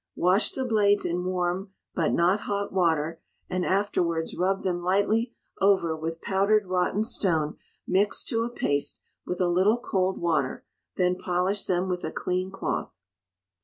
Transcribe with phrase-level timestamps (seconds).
[0.15, 5.95] Wash the blades in warm (but not hot) water, and afterwards rub them lightly over
[5.95, 11.65] with powdered rotten stone mixed to a paste with a little cold water; then polish
[11.67, 12.97] them with a clean cloth.